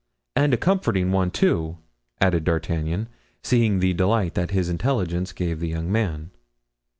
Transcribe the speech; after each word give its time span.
"And 0.35 0.51
a 0.51 0.57
comforting 0.57 1.11
one, 1.11 1.29
too," 1.29 1.77
added 2.19 2.43
D'Artagnan, 2.43 3.07
seeing 3.43 3.77
the 3.77 3.93
delight 3.93 4.33
that 4.33 4.49
his 4.49 4.67
intelligence 4.67 5.31
gave 5.31 5.59
the 5.59 5.69
young 5.69 5.91
man. 5.91 6.31